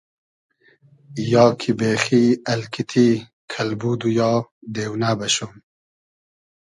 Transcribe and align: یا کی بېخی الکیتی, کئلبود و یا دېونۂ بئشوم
یا 1.31 1.45
کی 1.59 1.71
بېخی 1.79 2.25
الکیتی, 2.51 3.09
کئلبود 3.51 4.01
و 4.05 4.09
یا 4.19 4.31
دېونۂ 4.73 5.11
بئشوم 5.19 5.53